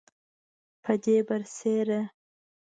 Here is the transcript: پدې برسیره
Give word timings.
پدې 0.83 1.15
برسیره 1.27 2.01